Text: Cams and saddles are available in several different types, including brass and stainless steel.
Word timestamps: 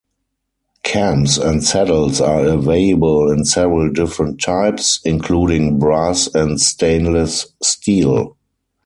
Cams 0.81 1.37
and 1.37 1.63
saddles 1.63 2.19
are 2.19 2.43
available 2.47 3.29
in 3.29 3.45
several 3.45 3.93
different 3.93 4.41
types, 4.41 4.99
including 5.05 5.77
brass 5.77 6.25
and 6.33 6.59
stainless 6.59 7.45
steel. 7.61 8.35